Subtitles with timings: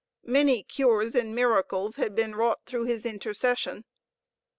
[0.25, 3.85] Many cures and miracles had been wrought through his intercession.